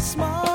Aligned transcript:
small 0.00 0.47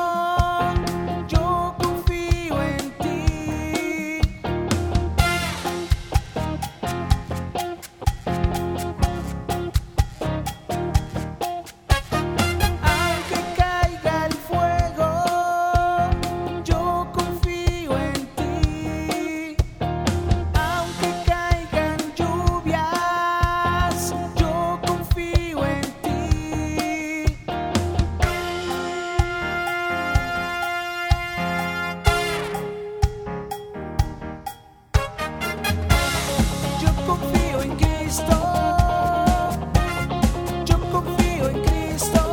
historia. 41.94 42.33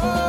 soul. 0.00 0.21